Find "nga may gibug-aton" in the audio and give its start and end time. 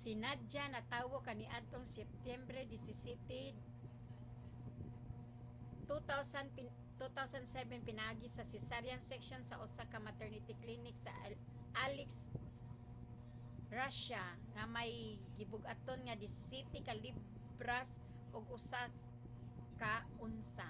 14.54-16.00